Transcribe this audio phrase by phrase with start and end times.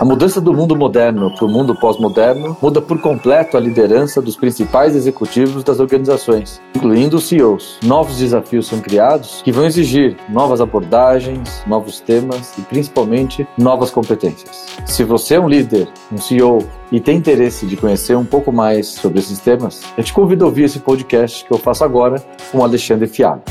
[0.00, 4.34] A mudança do mundo moderno para o mundo pós-moderno muda por completo a liderança dos
[4.34, 7.78] principais executivos das organizações, incluindo os CEOs.
[7.82, 14.66] Novos desafios são criados que vão exigir novas abordagens, novos temas e principalmente novas competências.
[14.86, 18.86] Se você é um líder, um CEO e tem interesse de conhecer um pouco mais
[18.86, 22.16] sobre esses temas, eu te convido a ouvir esse podcast que eu faço agora
[22.50, 23.42] com Alexandre Fialho.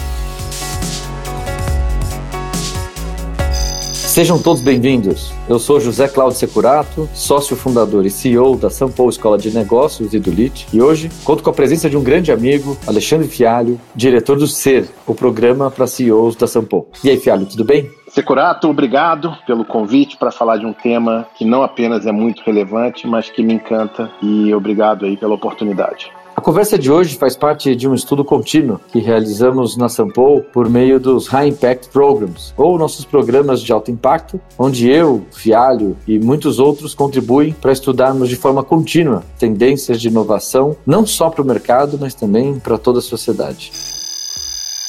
[4.14, 5.34] Sejam todos bem-vindos.
[5.50, 10.14] Eu sou José Cláudio Securato, sócio fundador e CEO da São Paulo Escola de Negócios
[10.14, 13.82] e do LIT, e hoje conto com a presença de um grande amigo, Alexandre Fialho,
[13.96, 16.90] diretor do SER, o programa para CEOs da São Paulo.
[17.04, 17.90] E aí, Fialho, tudo bem?
[18.08, 23.08] Securato, obrigado pelo convite para falar de um tema que não apenas é muito relevante,
[23.08, 26.12] mas que me encanta e obrigado aí pela oportunidade.
[26.36, 30.68] A conversa de hoje faz parte de um estudo contínuo que realizamos na Sampo por
[30.68, 36.18] meio dos High Impact Programs, ou nossos programas de alto impacto, onde eu, Fialho e
[36.18, 41.46] muitos outros contribuem para estudarmos de forma contínua tendências de inovação, não só para o
[41.46, 43.93] mercado, mas também para toda a sociedade.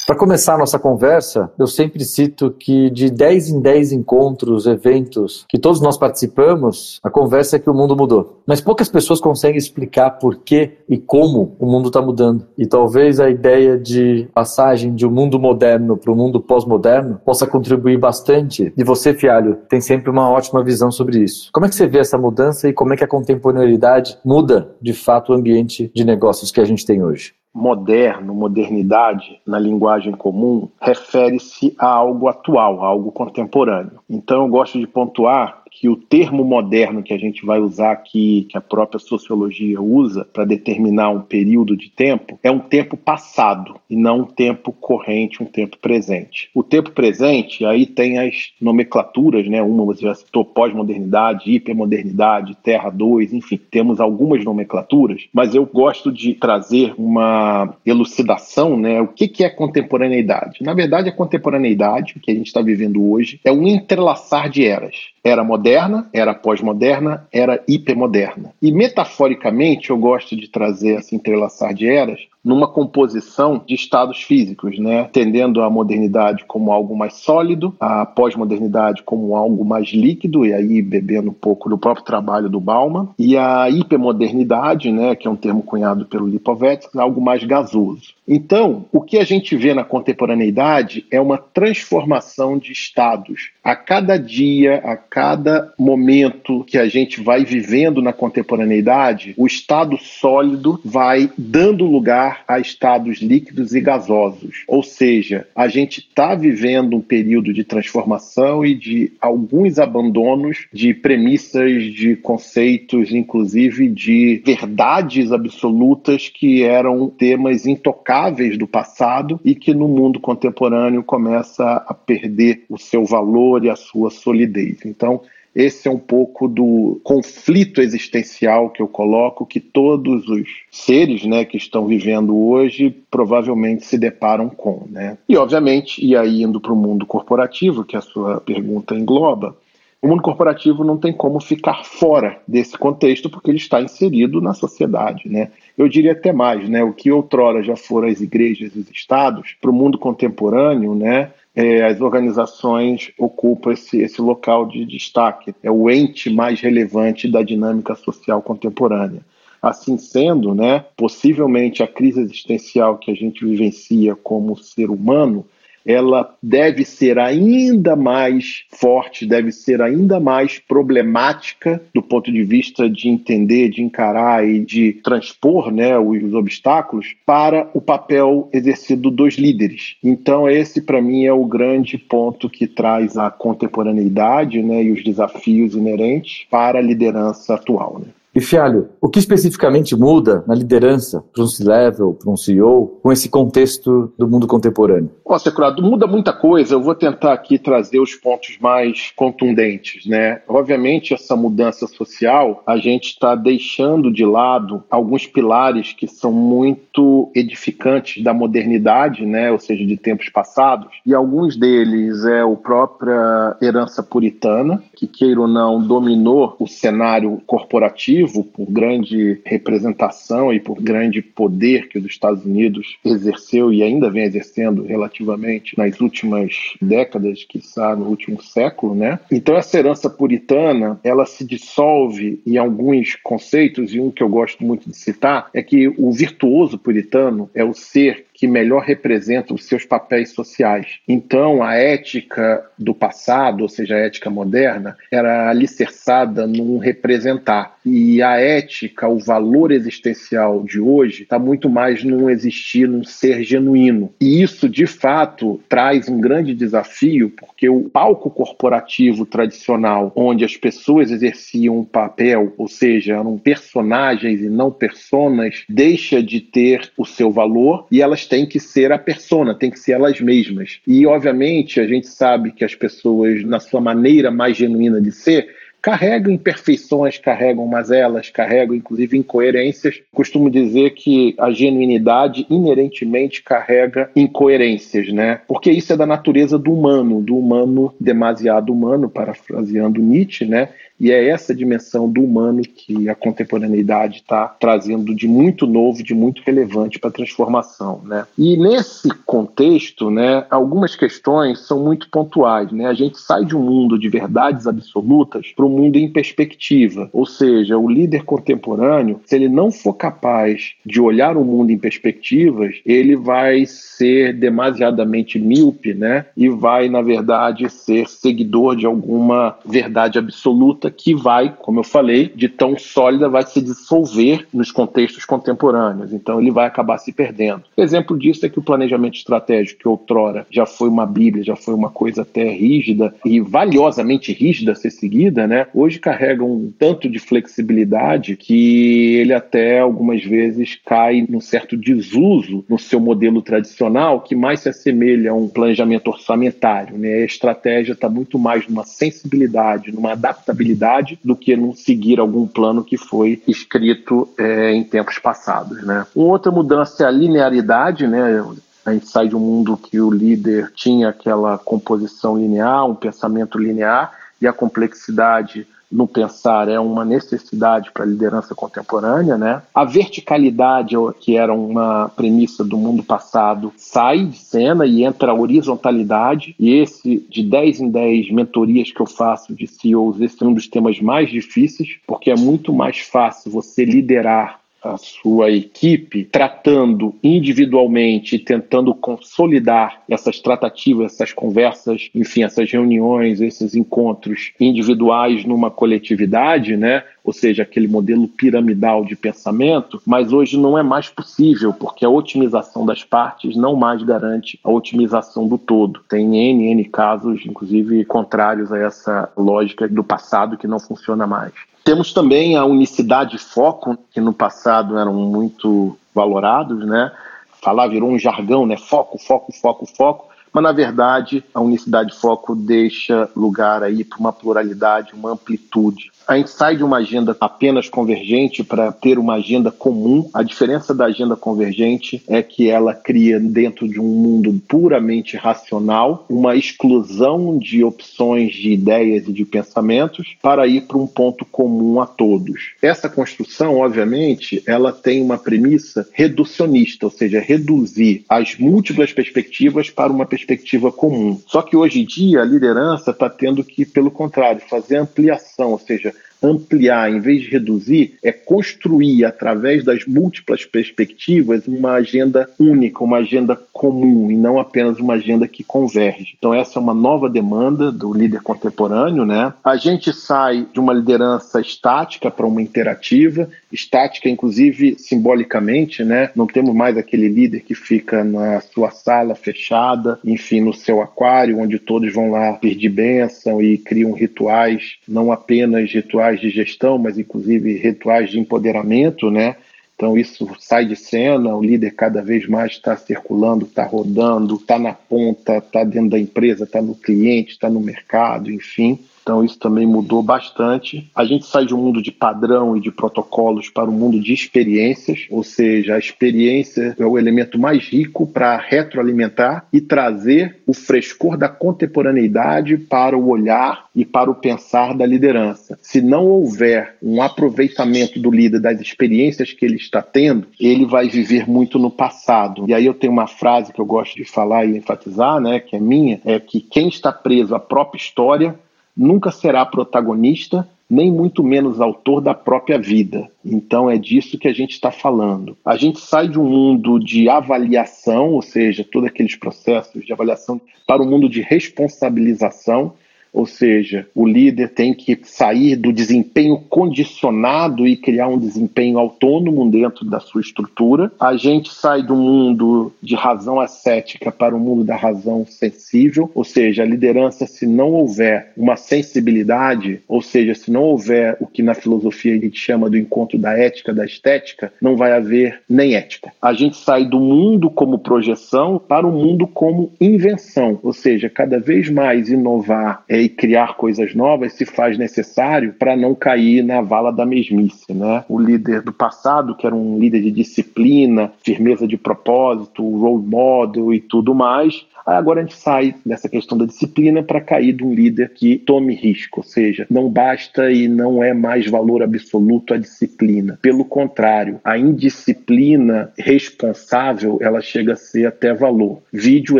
[0.05, 5.47] Para começar a nossa conversa, eu sempre cito que de 10 em 10 encontros, eventos
[5.49, 8.43] que todos nós participamos, a conversa é que o mundo mudou.
[8.45, 12.45] Mas poucas pessoas conseguem explicar por que e como o mundo está mudando.
[12.55, 17.47] E talvez a ideia de passagem de um mundo moderno para o mundo pós-moderno possa
[17.47, 18.71] contribuir bastante.
[18.77, 21.49] E você, Fialho, tem sempre uma ótima visão sobre isso.
[21.51, 24.93] Como é que você vê essa mudança e como é que a contemporaneidade muda, de
[24.93, 27.33] fato, o ambiente de negócios que a gente tem hoje?
[27.55, 33.99] Moderno, modernidade, na linguagem comum, refere-se a algo atual, a algo contemporâneo.
[34.09, 38.47] Então eu gosto de pontuar que o termo moderno que a gente vai usar aqui,
[38.49, 43.75] que a própria sociologia usa para determinar um período de tempo, é um tempo passado
[43.89, 46.49] e não um tempo corrente, um tempo presente.
[46.55, 49.61] O tempo presente, aí tem as nomenclaturas, né?
[49.61, 56.09] Uma você já citou pós-modernidade, hipermodernidade, Terra 2, enfim, temos algumas nomenclaturas, mas eu gosto
[56.09, 59.01] de trazer uma elucidação, né?
[59.01, 60.63] O que, que é contemporaneidade?
[60.63, 64.95] Na verdade, a contemporaneidade, que a gente está vivendo hoje, é um entrelaçar de eras.
[65.23, 65.64] Era moderna,
[66.13, 68.53] era pós-moderna, era hipermoderna.
[68.61, 74.77] E metaforicamente, eu gosto de trazer esse entrelaçar de eras numa composição de estados físicos,
[74.77, 75.07] né?
[75.09, 80.81] Entendendo a modernidade como algo mais sólido, a pós-modernidade como algo mais líquido, e aí
[80.81, 85.35] bebendo um pouco do próprio trabalho do Bauman, e a hipermodernidade, né, que é um
[85.35, 88.13] termo cunhado pelo Lipovetsky, algo mais gasoso.
[88.27, 93.51] Então, o que a gente vê na contemporaneidade é uma transformação de estados.
[93.63, 99.97] A cada dia, a cada momento que a gente vai vivendo na contemporaneidade, o estado
[99.97, 104.63] sólido vai dando lugar a estados líquidos e gasosos.
[104.67, 110.93] Ou seja, a gente está vivendo um período de transformação e de alguns abandonos de
[110.93, 119.73] premissas, de conceitos, inclusive de verdades absolutas que eram temas intocáveis do passado e que
[119.73, 124.85] no mundo contemporâneo começa a perder o seu valor e a sua solidez.
[124.85, 125.21] Então,
[125.55, 131.45] esse é um pouco do conflito existencial que eu coloco que todos os seres, né,
[131.45, 135.17] que estão vivendo hoje provavelmente se deparam com, né?
[135.29, 139.55] E obviamente, e aí indo para o mundo corporativo, que a sua pergunta engloba,
[140.01, 144.53] o mundo corporativo não tem como ficar fora desse contexto porque ele está inserido na
[144.53, 145.49] sociedade, né?
[145.77, 146.83] Eu diria até mais, né?
[146.83, 151.31] O que outrora já foram as igrejas e os estados, para o mundo contemporâneo, né?
[151.55, 157.41] É, as organizações ocupam esse, esse local de destaque, é o ente mais relevante da
[157.41, 159.21] dinâmica social contemporânea.
[159.61, 165.45] Assim sendo, né, possivelmente a crise existencial que a gente vivencia como ser humano
[165.85, 172.89] ela deve ser ainda mais forte, deve ser ainda mais problemática do ponto de vista
[172.89, 179.35] de entender, de encarar e de transpor né, os obstáculos para o papel exercido dos
[179.35, 179.95] líderes.
[180.03, 185.03] Então, esse, para mim, é o grande ponto que traz a contemporaneidade né, e os
[185.03, 187.99] desafios inerentes para a liderança atual.
[187.99, 188.07] Né?
[188.35, 193.09] E Fialho, o que especificamente muda na liderança para um C-level, para um CEO, com
[193.09, 195.09] esse contexto do mundo contemporâneo?
[195.25, 196.75] Nossa, Curado, muda muita coisa.
[196.75, 200.41] Eu vou tentar aqui trazer os pontos mais contundentes, né?
[200.49, 207.31] Obviamente, essa mudança social, a gente está deixando de lado alguns pilares que são muito
[207.33, 209.49] edificantes da modernidade, né?
[209.49, 210.89] Ou seja, de tempos passados.
[211.05, 217.41] E alguns deles é a própria herança puritana, que queira ou não dominou o cenário
[217.47, 223.83] corporativo corporativo, por grande representação e por grande poder que os Estados Unidos exerceu e
[223.83, 229.19] ainda vem exercendo relativamente nas últimas décadas, está no último século, né?
[229.31, 234.63] Então essa herança puritana, ela se dissolve em alguns conceitos e um que eu gosto
[234.63, 239.63] muito de citar é que o virtuoso puritano é o ser que melhor representa os
[239.63, 240.99] seus papéis sociais.
[241.07, 247.74] Então, a ética do passado, ou seja, a ética moderna, era alicerçada num representar.
[247.85, 253.43] E a ética, o valor existencial de hoje, está muito mais num existir, num ser
[253.43, 254.11] genuíno.
[254.19, 260.57] E isso, de fato, traz um grande desafio, porque o palco corporativo tradicional, onde as
[260.57, 267.05] pessoas exerciam um papel, ou seja, eram personagens e não personas, deixa de ter o
[267.05, 270.79] seu valor e elas têm que ser a persona, têm que ser elas mesmas.
[270.87, 275.47] E, obviamente, a gente sabe que as pessoas, na sua maneira mais genuína de ser,
[275.85, 280.01] carregam imperfeições, carregam mazelas, carregam inclusive incoerências.
[280.11, 285.41] Costumo dizer que a genuinidade inerentemente carrega incoerências, né?
[285.47, 290.69] Porque isso é da natureza do humano, do humano demasiado humano, parafraseando Nietzsche, né?
[290.99, 296.13] E é essa dimensão do humano que a contemporaneidade está trazendo de muito novo, de
[296.13, 298.01] muito relevante para a transformação.
[298.05, 298.25] Né?
[298.37, 302.71] E nesse contexto, né, algumas questões são muito pontuais.
[302.71, 302.85] Né?
[302.85, 307.09] A gente sai de um mundo de verdades absolutas para um mundo em perspectiva.
[307.11, 311.77] Ou seja, o líder contemporâneo, se ele não for capaz de olhar o mundo em
[311.77, 316.25] perspectivas, ele vai ser demasiadamente míope né?
[316.35, 322.31] e vai, na verdade, ser seguidor de alguma verdade absoluta que vai, como eu falei,
[322.35, 326.13] de tão sólida vai se dissolver nos contextos contemporâneos.
[326.13, 327.63] Então ele vai acabar se perdendo.
[327.77, 331.73] Exemplo disso é que o planejamento estratégico, que outrora já foi uma bíblia, já foi
[331.73, 335.64] uma coisa até rígida e valiosamente rígida a ser seguida, né?
[335.73, 342.63] Hoje carrega um tanto de flexibilidade que ele até algumas vezes cai num certo desuso
[342.69, 347.15] no seu modelo tradicional, que mais se assemelha a um planejamento orçamentário, né?
[347.15, 352.83] A estratégia está muito mais numa sensibilidade, numa adaptabilidade do que não seguir algum plano
[352.83, 355.83] que foi escrito é, em tempos passados.
[355.83, 356.05] Né?
[356.15, 358.43] Uma outra mudança é a linearidade, né?
[358.85, 363.57] A gente sai de um mundo que o líder tinha aquela composição linear, um pensamento
[363.57, 369.61] linear, e a complexidade no pensar é uma necessidade para a liderança contemporânea, né?
[369.73, 375.35] A verticalidade, que era uma premissa do mundo passado, sai de cena e entra a
[375.35, 376.55] horizontalidade.
[376.59, 380.53] E esse, de 10 em 10 mentorias que eu faço de CEOs, esse é um
[380.53, 387.15] dos temas mais difíceis, porque é muito mais fácil você liderar a sua equipe tratando
[387.23, 396.77] individualmente, tentando consolidar essas tratativas, essas conversas, enfim, essas reuniões, esses encontros individuais numa coletividade,
[396.77, 397.03] né?
[397.25, 402.09] Ou seja, aquele modelo piramidal de pensamento, mas hoje não é mais possível, porque a
[402.09, 406.01] otimização das partes não mais garante a otimização do todo.
[406.07, 411.51] Tem N, N casos, inclusive contrários a essa lógica do passado que não funciona mais.
[411.83, 417.11] Temos também a unicidade foco, que no passado eram muito valorados, né?
[417.59, 418.77] Falar virou um jargão, né?
[418.77, 424.19] Foco, foco, foco, foco mas na verdade a unicidade de foco deixa lugar aí para
[424.19, 429.35] uma pluralidade, uma amplitude a gente sai de uma agenda apenas convergente para ter uma
[429.35, 430.27] agenda comum.
[430.33, 436.25] A diferença da agenda convergente é que ela cria, dentro de um mundo puramente racional,
[436.27, 442.01] uma exclusão de opções de ideias e de pensamentos para ir para um ponto comum
[442.01, 442.71] a todos.
[442.81, 450.11] Essa construção, obviamente, ela tem uma premissa reducionista, ou seja, reduzir as múltiplas perspectivas para
[450.11, 450.44] uma perspectiva
[450.91, 451.41] comum.
[451.47, 455.79] Só que hoje em dia a liderança está tendo que, pelo contrário, fazer ampliação, ou
[455.79, 463.03] seja, ampliar, em vez de reduzir, é construir através das múltiplas perspectivas uma agenda única,
[463.03, 466.35] uma agenda comum e não apenas uma agenda que converge.
[466.37, 469.53] Então essa é uma nova demanda do líder contemporâneo, né?
[469.63, 476.29] A gente sai de uma liderança estática para uma interativa, estática inclusive simbolicamente, né?
[476.35, 481.59] Não temos mais aquele líder que fica na sua sala fechada, enfim, no seu aquário,
[481.59, 486.97] onde todos vão lá pedir bênção e criam rituais, não apenas rituais rituais de gestão,
[486.97, 489.55] mas inclusive rituais de empoderamento, né?
[489.95, 494.77] Então isso sai de cena, o líder cada vez mais está circulando, está rodando, está
[494.77, 498.99] na ponta, está dentro da empresa, está no cliente, está no mercado, enfim.
[499.25, 501.09] Então isso também mudou bastante.
[501.15, 504.31] A gente sai de um mundo de padrão e de protocolos para um mundo de
[504.31, 510.75] experiências, ou seja, a experiência é o elemento mais rico para retroalimentar e trazer o
[510.75, 515.75] frescor da contemporaneidade para o olhar e para o pensar da liderança.
[515.81, 521.09] Se não houver um aproveitamento do líder das experiências que ele está tendo, ele vai
[521.09, 522.65] viver muito no passado.
[522.67, 525.75] E aí eu tenho uma frase que eu gosto de falar e enfatizar, né, que
[525.75, 528.55] é minha, é que quem está preso à própria história
[528.95, 533.29] nunca será protagonista, nem muito menos autor da própria vida.
[533.43, 535.57] Então é disso que a gente está falando.
[535.65, 540.61] A gente sai de um mundo de avaliação, ou seja, todos aqueles processos de avaliação,
[540.87, 542.93] para um mundo de responsabilização
[543.35, 549.69] ou seja, o líder tem que sair do desempenho condicionado e criar um desempenho autônomo
[549.69, 551.11] dentro da sua estrutura.
[551.19, 556.45] A gente sai do mundo de razão ascética para o mundo da razão sensível, ou
[556.45, 561.61] seja, a liderança, se não houver uma sensibilidade, ou seja, se não houver o que
[561.61, 565.95] na filosofia a gente chama do encontro da ética da estética, não vai haver nem
[565.95, 566.31] ética.
[566.41, 571.59] A gente sai do mundo como projeção para o mundo como invenção, ou seja, cada
[571.59, 577.11] vez mais inovar é criar coisas novas se faz necessário para não cair na vala
[577.11, 577.93] da mesmice.
[577.93, 578.23] Né?
[578.29, 583.93] O líder do passado, que era um líder de disciplina, firmeza de propósito, role model
[583.93, 587.93] e tudo mais, Agora a gente sai dessa questão da disciplina para cair de um
[587.93, 592.77] líder que tome risco, ou seja, não basta e não é mais valor absoluto a
[592.77, 593.59] disciplina.
[593.61, 599.03] Pelo contrário, a indisciplina responsável ela chega a ser até valor.
[599.13, 599.59] Vídeo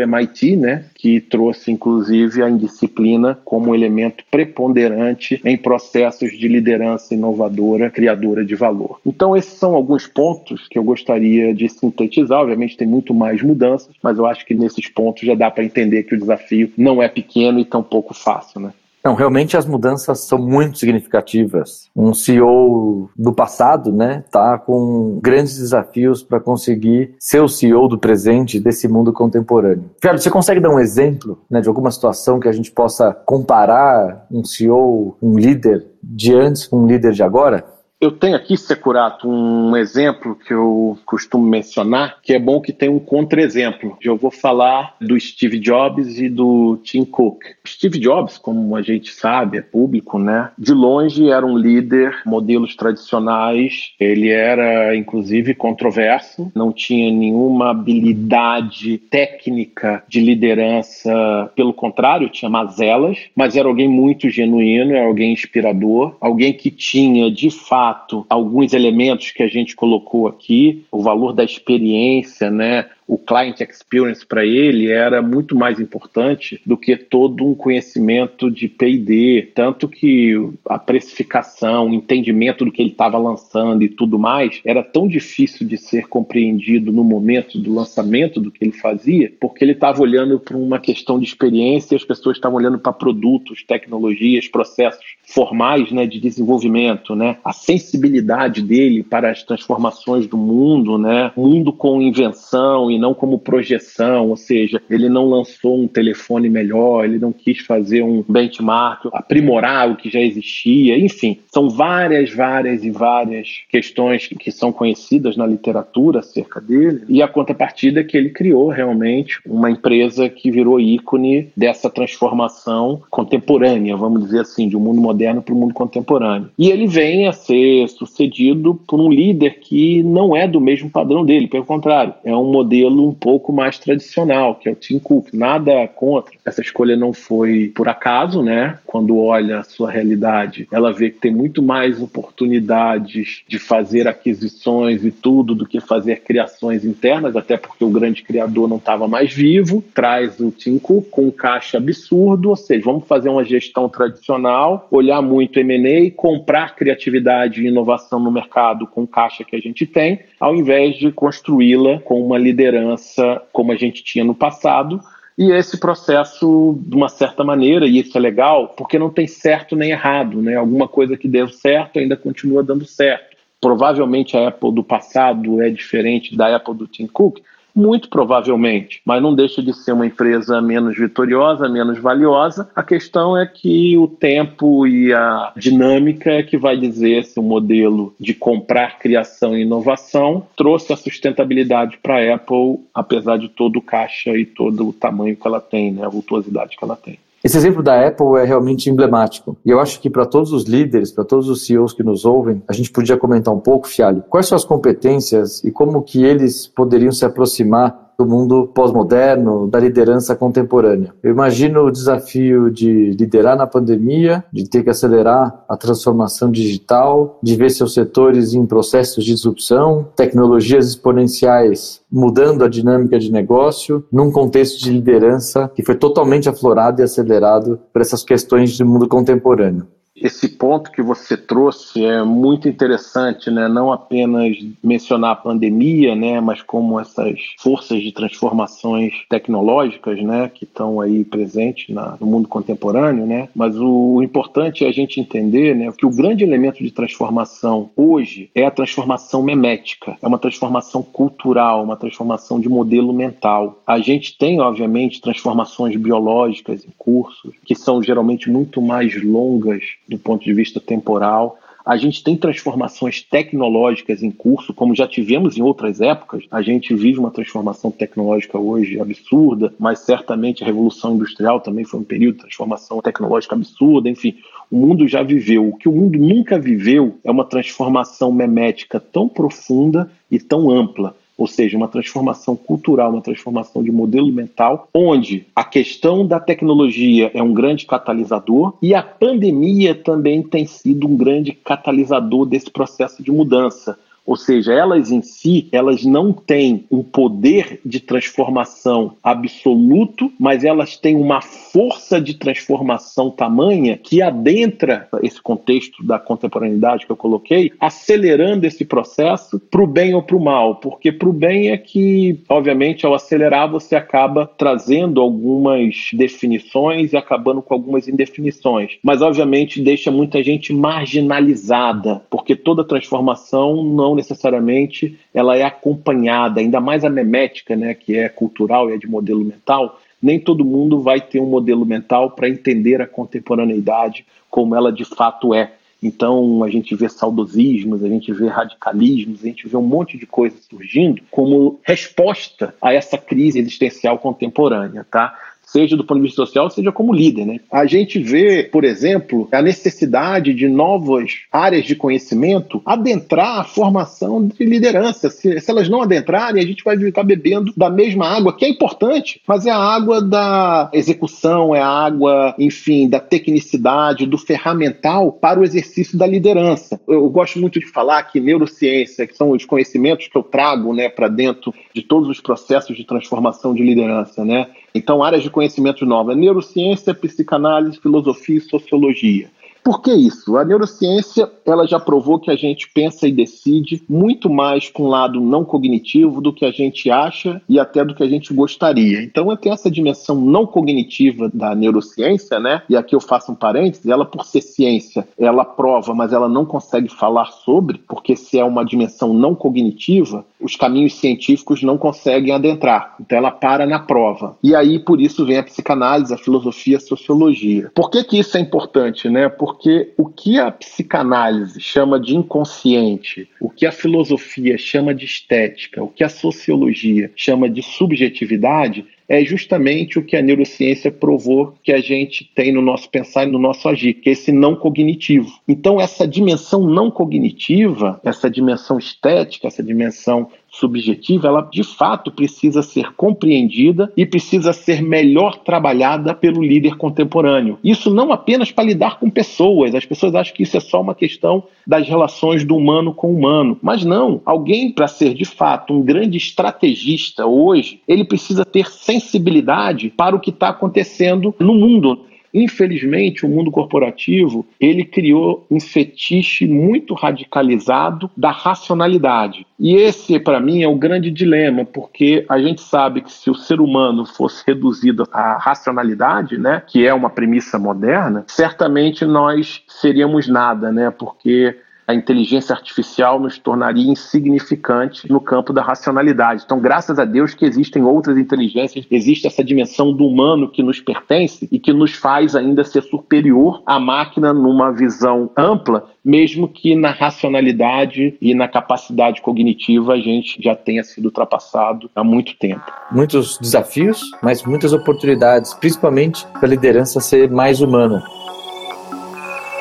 [0.00, 7.90] MIT, né, que trouxe inclusive a indisciplina como elemento preponderante em processos de liderança inovadora,
[7.90, 9.00] criadora de valor.
[9.06, 12.40] Então esses são alguns pontos que eu gostaria de sintetizar.
[12.40, 16.04] Obviamente tem muito mais mudanças, mas eu acho que nesses pontos já dá para entender
[16.04, 18.72] que o desafio não é pequeno e tão pouco fácil, né?
[19.06, 21.88] Não, realmente as mudanças são muito significativas.
[21.94, 28.00] Um CEO do passado, né, tá com grandes desafios para conseguir ser o CEO do
[28.00, 29.92] presente desse mundo contemporâneo.
[30.02, 34.26] Fernando, você consegue dar um exemplo, né, de alguma situação que a gente possa comparar
[34.28, 37.64] um CEO, um líder de antes com um líder de agora?
[37.98, 42.90] Eu tenho aqui, Securato, um exemplo que eu costumo mencionar, que é bom que tem
[42.90, 43.96] um contra-exemplo.
[44.02, 47.42] Eu vou falar do Steve Jobs e do Tim Cook.
[47.66, 50.50] Steve Jobs, como a gente sabe, é público, né?
[50.58, 53.92] De longe era um líder, modelos tradicionais.
[53.98, 61.50] Ele era, inclusive, controverso, não tinha nenhuma habilidade técnica de liderança.
[61.56, 67.30] Pelo contrário, tinha mazelas, mas era alguém muito genuíno, era alguém inspirador, alguém que tinha,
[67.30, 72.88] de fato, fato alguns elementos que a gente colocou aqui, o valor da experiência, né?
[73.06, 78.68] O client experience para ele era muito mais importante do que todo um conhecimento de
[78.68, 80.34] P&D, tanto que
[80.68, 85.66] a precificação, o entendimento do que ele estava lançando e tudo mais era tão difícil
[85.66, 90.40] de ser compreendido no momento do lançamento do que ele fazia, porque ele estava olhando
[90.40, 95.90] para uma questão de experiência, e as pessoas estavam olhando para produtos, tecnologias, processos formais,
[95.92, 102.00] né, de desenvolvimento, né, a sensibilidade dele para as transformações do mundo, né, mundo com
[102.00, 107.32] invenção e não como projeção, ou seja, ele não lançou um telefone melhor, ele não
[107.32, 113.48] quis fazer um benchmark, aprimorar o que já existia, enfim, são várias, várias e várias
[113.70, 118.68] questões que são conhecidas na literatura acerca dele, e a contrapartida é que ele criou
[118.68, 125.00] realmente uma empresa que virou ícone dessa transformação contemporânea, vamos dizer assim, de um mundo
[125.00, 126.50] moderno para o mundo contemporâneo.
[126.58, 131.24] E ele vem a ser sucedido por um líder que não é do mesmo padrão
[131.24, 134.98] dele, pelo contrário, é um modelo modelo um pouco mais tradicional, que é o Tim
[134.98, 135.32] Cook.
[135.32, 136.34] Nada contra.
[136.44, 138.78] Essa escolha não foi por acaso, né?
[138.86, 145.04] Quando olha a sua realidade, ela vê que tem muito mais oportunidades de fazer aquisições
[145.04, 149.32] e tudo do que fazer criações internas, até porque o grande criador não estava mais
[149.32, 149.82] vivo.
[149.94, 154.86] Traz o Tim Cook com um caixa absurdo, ou seja, vamos fazer uma gestão tradicional,
[154.90, 160.20] olhar muito M&A, comprar criatividade e inovação no mercado com caixa que a gente tem,
[160.38, 165.00] ao invés de construí-la com uma liderança liderança como a gente tinha no passado.
[165.38, 169.76] E esse processo, de uma certa maneira, e isso é legal, porque não tem certo
[169.76, 170.56] nem errado, né?
[170.56, 173.36] Alguma coisa que deu certo ainda continua dando certo.
[173.60, 177.40] Provavelmente a Apple do passado é diferente da Apple do Tim Cook,
[177.76, 182.70] muito provavelmente, mas não deixa de ser uma empresa menos vitoriosa, menos valiosa.
[182.74, 187.42] A questão é que o tempo e a dinâmica é que vai dizer se o
[187.42, 193.76] modelo de comprar criação e inovação trouxe a sustentabilidade para a Apple, apesar de todo
[193.76, 197.18] o caixa e todo o tamanho que ela tem, né, a vultuosidade que ela tem.
[197.44, 199.56] Esse exemplo da Apple é realmente emblemático.
[199.64, 202.62] E eu acho que para todos os líderes, para todos os CEOs que nos ouvem,
[202.66, 206.66] a gente podia comentar um pouco, Fialho, quais são as competências e como que eles
[206.66, 211.14] poderiam se aproximar do mundo pós-moderno, da liderança contemporânea.
[211.22, 217.38] Eu imagino o desafio de liderar na pandemia, de ter que acelerar a transformação digital,
[217.42, 224.04] de ver seus setores em processos de disrupção, tecnologias exponenciais mudando a dinâmica de negócio,
[224.10, 229.08] num contexto de liderança que foi totalmente aflorado e acelerado por essas questões do mundo
[229.08, 229.86] contemporâneo.
[230.16, 233.68] Esse ponto que você trouxe é muito interessante, né?
[233.68, 236.40] Não apenas mencionar a pandemia, né?
[236.40, 240.50] Mas como essas forças de transformações tecnológicas, né?
[240.52, 243.48] Que estão aí presentes na, no mundo contemporâneo, né?
[243.54, 245.92] Mas o, o, importante é a gente entender, né?
[245.96, 251.84] Que o grande elemento de transformação hoje é a transformação memética, é uma transformação cultural,
[251.84, 253.82] uma transformação de modelo mental.
[253.86, 260.18] A gente tem, obviamente, transformações biológicas em curso, que são geralmente muito mais longas do
[260.18, 261.58] ponto de vista temporal.
[261.84, 266.44] A gente tem transformações tecnológicas em curso, como já tivemos em outras épocas.
[266.50, 272.00] A gente vive uma transformação tecnológica hoje absurda, mas certamente a Revolução Industrial também foi
[272.00, 274.08] um período de transformação tecnológica absurda.
[274.08, 274.36] Enfim,
[274.68, 275.68] o mundo já viveu.
[275.68, 281.14] O que o mundo nunca viveu é uma transformação memética tão profunda e tão ampla
[281.36, 287.30] ou seja, uma transformação cultural, uma transformação de modelo mental, onde a questão da tecnologia
[287.34, 293.22] é um grande catalisador e a pandemia também tem sido um grande catalisador desse processo
[293.22, 293.98] de mudança.
[294.26, 300.96] Ou seja, elas em si, elas não têm um poder de transformação absoluto, mas elas
[300.96, 307.70] têm uma força de transformação tamanha que adentra esse contexto da contemporaneidade que eu coloquei,
[307.78, 310.76] acelerando esse processo para o bem ou para o mal.
[310.76, 317.16] Porque para o bem é que, obviamente, ao acelerar, você acaba trazendo algumas definições e
[317.16, 318.98] acabando com algumas indefinições.
[319.02, 326.80] Mas, obviamente, deixa muita gente marginalizada, porque toda transformação não necessariamente ela é acompanhada, ainda
[326.80, 331.00] mais a memética, né, que é cultural e é de modelo mental, nem todo mundo
[331.00, 335.72] vai ter um modelo mental para entender a contemporaneidade como ela de fato é.
[336.02, 340.26] Então a gente vê saudosismos, a gente vê radicalismos, a gente vê um monte de
[340.26, 345.34] coisas surgindo como resposta a essa crise existencial contemporânea, tá?
[345.66, 347.44] Seja do ponto de vista social, seja como líder.
[347.44, 347.60] Né?
[347.70, 354.46] A gente vê, por exemplo, a necessidade de novas áreas de conhecimento adentrar a formação
[354.46, 355.28] de liderança.
[355.28, 358.68] Se, se elas não adentrarem, a gente vai estar bebendo da mesma água, que é
[358.68, 365.32] importante, mas é a água da execução, é a água, enfim, da tecnicidade, do ferramental
[365.32, 367.00] para o exercício da liderança.
[367.08, 370.94] Eu, eu gosto muito de falar que neurociência, que são os conhecimentos que eu trago
[370.94, 374.68] né, para dentro de todos os processos de transformação de liderança, né?
[374.96, 379.50] Então, áreas de conhecimento novas: neurociência, psicanálise, filosofia e sociologia.
[379.86, 380.56] Por que isso?
[380.56, 385.08] A neurociência ela já provou que a gente pensa e decide muito mais com o
[385.08, 389.22] lado não cognitivo do que a gente acha e até do que a gente gostaria.
[389.22, 392.82] Então tenho essa dimensão não cognitiva da neurociência, né?
[392.88, 396.66] E aqui eu faço um parênteses, ela por ser ciência, ela prova, mas ela não
[396.66, 402.52] consegue falar sobre, porque se é uma dimensão não cognitiva, os caminhos científicos não conseguem
[402.52, 403.16] adentrar.
[403.20, 404.56] Então ela para na prova.
[404.62, 407.90] E aí por isso vem a psicanálise, a filosofia, a sociologia.
[407.94, 409.48] Por que que isso é importante, né?
[409.48, 416.02] Porque o que a psicanálise chama de inconsciente, o que a filosofia chama de estética,
[416.02, 421.92] o que a sociologia chama de subjetividade, é justamente o que a neurociência provou que
[421.92, 425.50] a gente tem no nosso pensar e no nosso agir, que é esse não cognitivo.
[425.66, 432.82] Então, essa dimensão não cognitiva, essa dimensão estética, essa dimensão subjetiva, ela de fato precisa
[432.82, 437.78] ser compreendida e precisa ser melhor trabalhada pelo líder contemporâneo.
[437.82, 441.14] Isso não apenas para lidar com pessoas, as pessoas acham que isso é só uma
[441.14, 444.40] questão das relações do humano com o humano, mas não.
[444.44, 450.40] Alguém para ser de fato um grande estrategista hoje, ele precisa ter sensibilidade para o
[450.40, 452.26] que está acontecendo no mundo.
[452.56, 459.66] Infelizmente, o mundo corporativo ele criou um fetiche muito radicalizado da racionalidade.
[459.78, 463.54] E esse, para mim, é o grande dilema, porque a gente sabe que se o
[463.54, 470.48] ser humano fosse reduzido à racionalidade, né, que é uma premissa moderna, certamente nós seríamos
[470.48, 476.62] nada, né, porque a inteligência artificial nos tornaria insignificantes no campo da racionalidade.
[476.64, 481.00] Então, graças a Deus que existem outras inteligências, existe essa dimensão do humano que nos
[481.00, 486.94] pertence e que nos faz ainda ser superior à máquina numa visão ampla, mesmo que
[486.94, 492.84] na racionalidade e na capacidade cognitiva a gente já tenha sido ultrapassado há muito tempo.
[493.10, 498.22] Muitos desafios, mas muitas oportunidades, principalmente para a liderança ser mais humana.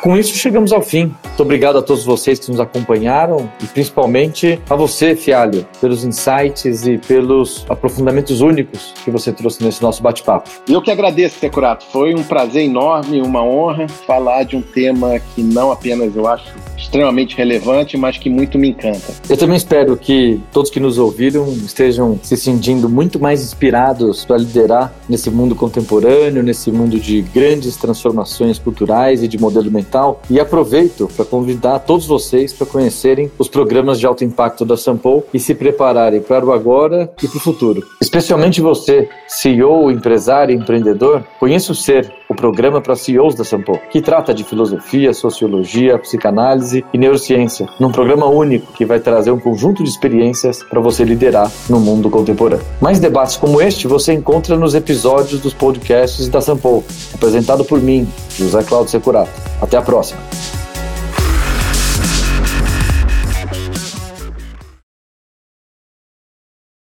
[0.05, 1.11] Com isso, chegamos ao fim.
[1.23, 6.85] Muito obrigado a todos vocês que nos acompanharam e principalmente a você, Fialho, pelos insights
[6.85, 10.47] e pelos aprofundamentos únicos que você trouxe nesse nosso bate-papo.
[10.69, 11.85] Eu que agradeço, Securato.
[11.91, 16.53] Foi um prazer enorme, uma honra falar de um tema que não apenas eu acho
[16.77, 19.13] extremamente relevante, mas que muito me encanta.
[19.27, 24.37] Eu também espero que todos que nos ouviram estejam se sentindo muito mais inspirados para
[24.37, 29.94] liderar nesse mundo contemporâneo, nesse mundo de grandes transformações culturais e de modelo mental.
[30.29, 35.23] E aproveito para convidar todos vocês para conhecerem os programas de alto impacto da Sample
[35.33, 37.81] e se prepararem para o agora e para o futuro.
[38.01, 44.01] Especialmente você, CEO, empresário, empreendedor, conheça o Ser, o programa para CEOs da Sample, que
[44.01, 49.83] trata de filosofia, sociologia, psicanálise e neurociência, num programa único que vai trazer um conjunto
[49.83, 52.65] de experiências para você liderar no mundo contemporâneo.
[52.81, 58.07] Mais debates como este você encontra nos episódios dos podcasts da Sample, apresentado por mim,
[58.35, 59.31] José Cláudio Securato.
[59.61, 60.19] Até a próxima.